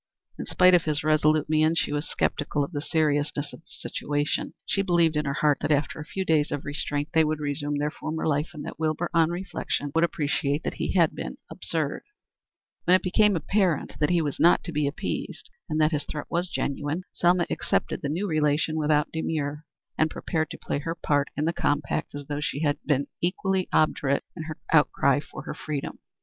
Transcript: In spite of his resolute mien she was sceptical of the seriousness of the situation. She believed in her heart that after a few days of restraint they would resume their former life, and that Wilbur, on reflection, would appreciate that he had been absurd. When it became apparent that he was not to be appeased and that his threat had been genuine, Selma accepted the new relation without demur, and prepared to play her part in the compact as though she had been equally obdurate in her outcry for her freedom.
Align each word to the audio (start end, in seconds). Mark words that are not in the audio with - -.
In 0.39 0.47
spite 0.47 0.73
of 0.73 0.85
his 0.85 1.03
resolute 1.03 1.47
mien 1.47 1.75
she 1.75 1.91
was 1.93 2.11
sceptical 2.17 2.63
of 2.63 2.71
the 2.71 2.81
seriousness 2.81 3.53
of 3.53 3.61
the 3.61 3.67
situation. 3.69 4.55
She 4.65 4.81
believed 4.81 5.15
in 5.15 5.25
her 5.25 5.35
heart 5.35 5.59
that 5.59 5.69
after 5.71 5.99
a 5.99 6.05
few 6.05 6.25
days 6.25 6.51
of 6.51 6.65
restraint 6.65 7.09
they 7.13 7.23
would 7.23 7.37
resume 7.39 7.77
their 7.77 7.91
former 7.91 8.27
life, 8.27 8.49
and 8.55 8.65
that 8.65 8.79
Wilbur, 8.79 9.11
on 9.13 9.29
reflection, 9.29 9.91
would 9.93 10.03
appreciate 10.03 10.63
that 10.63 10.73
he 10.73 10.93
had 10.93 11.13
been 11.13 11.37
absurd. 11.51 12.01
When 12.85 12.95
it 12.95 13.03
became 13.03 13.35
apparent 13.35 13.97
that 13.99 14.09
he 14.09 14.23
was 14.23 14.39
not 14.39 14.63
to 14.63 14.71
be 14.71 14.87
appeased 14.87 15.51
and 15.69 15.79
that 15.79 15.91
his 15.91 16.05
threat 16.05 16.25
had 16.33 16.35
been 16.41 16.47
genuine, 16.51 17.03
Selma 17.13 17.45
accepted 17.51 18.01
the 18.01 18.09
new 18.09 18.27
relation 18.27 18.77
without 18.77 19.11
demur, 19.11 19.65
and 19.99 20.09
prepared 20.09 20.49
to 20.49 20.57
play 20.57 20.79
her 20.79 20.95
part 20.95 21.27
in 21.37 21.45
the 21.45 21.53
compact 21.53 22.15
as 22.15 22.25
though 22.25 22.41
she 22.41 22.61
had 22.61 22.79
been 22.87 23.05
equally 23.21 23.69
obdurate 23.71 24.23
in 24.35 24.45
her 24.45 24.57
outcry 24.73 25.19
for 25.19 25.43
her 25.43 25.53
freedom. 25.53 25.99